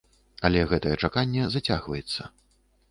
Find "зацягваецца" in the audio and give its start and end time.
1.59-2.21